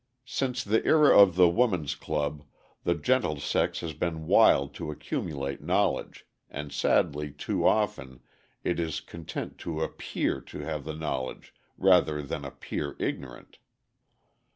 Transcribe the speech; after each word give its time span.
Since 0.25 0.63
the 0.63 0.83
era 0.83 1.15
of 1.15 1.35
the 1.35 1.47
woman's 1.47 1.93
club, 1.93 2.41
the 2.85 2.95
gentle 2.95 3.39
sex 3.39 3.81
has 3.81 3.93
been 3.93 4.25
wild 4.25 4.73
to 4.73 4.89
accumulate 4.89 5.61
knowledge, 5.61 6.25
and 6.49 6.71
sadly 6.71 7.31
too 7.31 7.67
often, 7.67 8.21
it 8.63 8.79
is 8.79 8.99
content 8.99 9.59
to 9.59 9.83
appear 9.83 10.41
to 10.41 10.61
have 10.61 10.85
the 10.85 10.95
knowledge 10.95 11.53
rather 11.77 12.23
than 12.23 12.45
appear 12.45 12.95
ignorant. 12.97 13.59